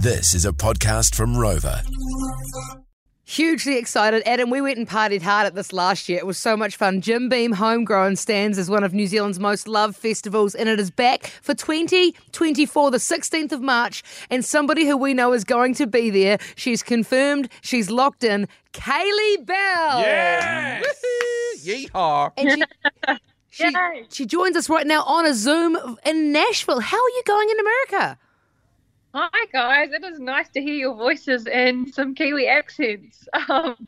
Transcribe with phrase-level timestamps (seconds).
[0.00, 1.82] This is a podcast from Rova.
[3.24, 4.22] Hugely excited.
[4.24, 6.18] Adam, we went and partied hard at this last year.
[6.18, 7.00] It was so much fun.
[7.00, 10.92] Jim Beam Homegrown stands as one of New Zealand's most loved festivals, and it is
[10.92, 14.04] back for 2024, the 16th of March.
[14.30, 16.38] And somebody who we know is going to be there.
[16.54, 18.46] She's confirmed, she's locked in.
[18.72, 20.00] Kaylee Bell.
[20.00, 20.84] Yes!
[21.64, 22.30] Yeehaw!
[22.36, 22.64] And
[23.50, 23.74] she, she,
[24.10, 25.76] she joins us right now on a Zoom
[26.06, 26.78] in Nashville.
[26.78, 28.18] How are you going in America?
[29.14, 33.26] Hi guys, it is nice to hear your voices and some Kiwi accents.
[33.48, 33.86] Um,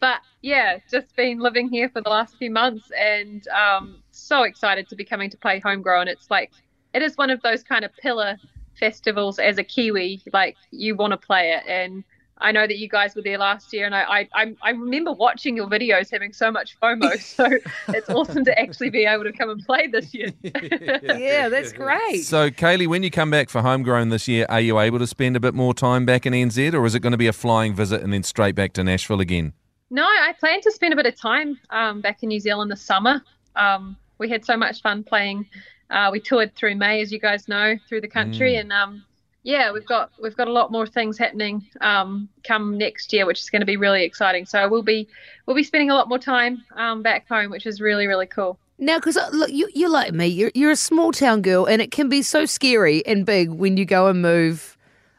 [0.00, 4.88] but yeah, just been living here for the last few months and um, so excited
[4.90, 6.08] to be coming to play Homegrown.
[6.08, 6.52] It's like
[6.92, 8.36] it is one of those kind of pillar
[8.78, 11.62] festivals as a Kiwi, like you want to play it.
[11.66, 12.04] And
[12.42, 15.12] I know that you guys were there last year, and I I, I- I remember
[15.12, 17.10] watching your videos, having so much FOMO.
[17.20, 17.46] So
[17.94, 20.28] it's awesome to actually be able to come and play this year.
[20.42, 22.24] Yeah, that's great.
[22.24, 25.36] So, Kaylee, when you come back for Homegrown this year, are you able to spend
[25.36, 27.74] a bit more time back in NZ, or is it going to be a flying
[27.74, 29.52] visit and then straight back to Nashville again?
[29.90, 32.80] No, I plan to spend a bit of time um, back in New Zealand this
[32.82, 33.22] summer.
[33.56, 35.46] Um, we had so much fun playing.
[35.90, 39.04] Uh, we toured through May, as you guys know, through the country, and um,
[39.42, 43.40] yeah, we've got we've got a lot more things happening um, come next year, which
[43.40, 44.44] is going to be really exciting.
[44.46, 45.08] So we'll be
[45.46, 48.58] we'll be spending a lot more time um, back home, which is really really cool.
[48.78, 51.90] Now, because look, you, you're like me, you're, you're a small town girl, and it
[51.90, 54.78] can be so scary and big when you go and move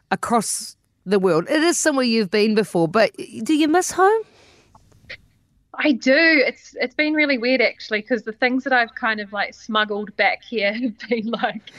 [0.10, 1.48] across the world.
[1.48, 3.12] It is somewhere you've been before, but
[3.44, 4.24] do you miss home?
[5.84, 6.14] I do.
[6.16, 10.16] It's it's been really weird actually because the things that I've kind of like smuggled
[10.16, 11.72] back here have been like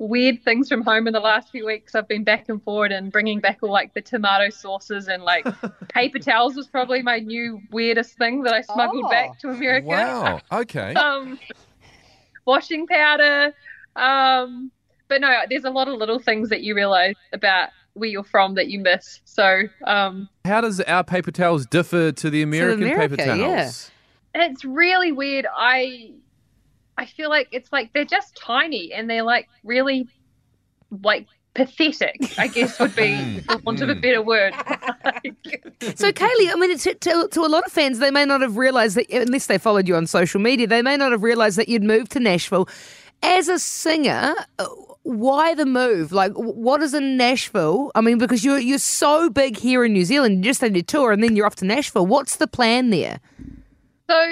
[0.00, 1.94] weird things from home in the last few weeks.
[1.94, 5.46] I've been back and forward and bringing back all like the tomato sauces and like
[5.88, 9.10] paper towels was probably my new weirdest thing that I smuggled Oh.
[9.10, 9.86] back to America.
[9.86, 10.40] Wow.
[10.50, 10.94] Okay.
[10.94, 11.38] um,
[12.44, 13.54] washing powder.
[13.94, 14.72] Um,
[15.06, 18.54] but no, there's a lot of little things that you realize about where you're from
[18.54, 19.20] that you miss.
[19.24, 23.54] So um, How does our paper towels differ to the American America, paper yeah.
[23.56, 23.90] towels?
[24.34, 25.46] it's really weird.
[25.54, 26.12] I
[26.98, 30.08] I feel like it's like they're just tiny and they're like really
[31.02, 32.16] like pathetic.
[32.38, 34.54] I guess would be for want of a better word.
[35.96, 38.56] So, Kaylee, I mean, to, to, to a lot of fans, they may not have
[38.56, 41.68] realised that, unless they followed you on social media, they may not have realised that
[41.68, 42.68] you'd moved to Nashville.
[43.22, 44.34] As a singer,
[45.04, 46.12] why the move?
[46.12, 47.92] Like, what is in Nashville?
[47.94, 50.82] I mean, because you're you're so big here in New Zealand, you just had your
[50.82, 52.06] tour, and then you're off to Nashville.
[52.06, 53.20] What's the plan there?
[54.08, 54.26] So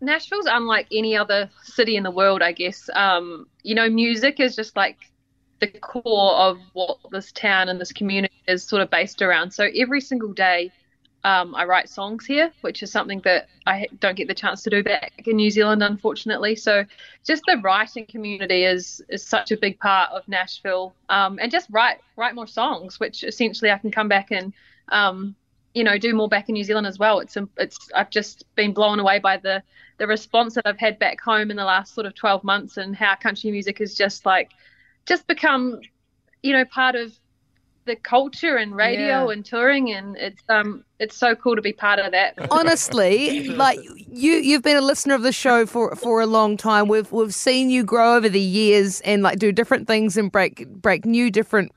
[0.00, 2.88] Nashville's unlike any other city in the world, I guess.
[2.94, 4.98] Um, you know, music is just like
[5.60, 9.50] the core of what this town and this community is sort of based around.
[9.50, 10.70] So every single day,
[11.24, 14.70] um, I write songs here, which is something that I don't get the chance to
[14.70, 16.54] do back in New Zealand, unfortunately.
[16.54, 16.84] So
[17.24, 21.68] just the writing community is is such a big part of Nashville, um, and just
[21.70, 24.52] write write more songs, which essentially I can come back and
[24.90, 25.34] um,
[25.72, 27.20] you know do more back in New Zealand as well.
[27.20, 29.62] It's it's I've just been blown away by the
[29.96, 32.94] the response that I've had back home in the last sort of 12 months and
[32.94, 34.50] how country music has just like
[35.06, 35.80] just become
[36.42, 37.18] you know part of
[37.86, 39.32] the culture and radio Yeah.
[39.32, 42.34] and touring and it's um it's so cool to be part of that.
[42.50, 43.78] Honestly, like
[44.08, 46.88] you, you've been a listener of the show for for a long time.
[46.88, 50.66] We've we've seen you grow over the years and like do different things and break
[50.68, 51.72] break new different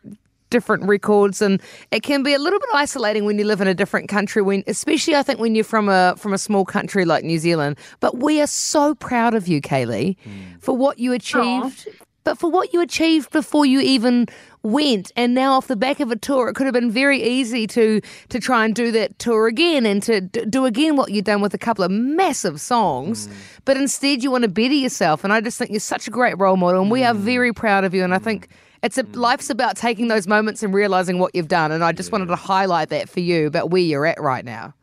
[0.49, 3.73] different records and it can be a little bit isolating when you live in a
[3.73, 7.25] different country when especially I think when you're from a from a small country like
[7.25, 10.15] New Zealand but we are so proud of you Kaylee
[10.61, 11.89] for what you achieved
[12.27, 14.27] but for what you achieved before you even
[14.61, 15.13] went.
[15.15, 18.01] And now off the back of a tour it could have been very easy to
[18.27, 21.39] to try and do that tour again and to d- do again what you've done
[21.39, 23.29] with a couple of massive songs.
[23.29, 23.33] Mm.
[23.63, 25.23] But instead you want to better yourself.
[25.23, 27.19] And i just think you're such a great role model and we are mm.
[27.19, 28.03] very proud of you.
[28.03, 28.51] And i think mm.
[28.83, 31.71] it's a life's about taking those moments and realizing what you've done.
[31.71, 34.73] And i just wanted to highlight that for you about where you're at right now.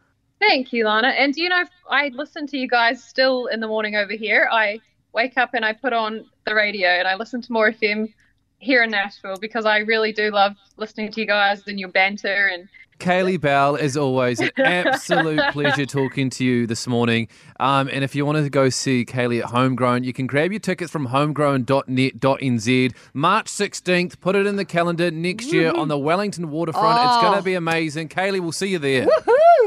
[0.40, 1.08] Thank you, Lana.
[1.08, 4.48] And do you know, I listen to you guys still in the morning over here.
[4.50, 4.80] I
[5.14, 8.12] wake up and I put on the radio and I listen to more FM
[8.58, 12.50] here in Nashville because I really do love listening to you guys and your banter
[12.52, 12.68] and
[13.00, 17.26] Kaylee Bell, as always, an absolute pleasure talking to you this morning.
[17.58, 20.60] Um, and if you want to go see Kaylee at Homegrown, you can grab your
[20.60, 22.94] tickets from homegrown.net.nz.
[23.12, 27.04] March 16th, put it in the calendar next year on the Wellington waterfront.
[27.10, 27.38] It's going Oh.
[27.38, 28.08] to be amazing.
[28.10, 29.08] Kaylee, we'll see you there.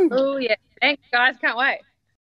[0.09, 1.79] oh yeah, thanks guys, can't wait.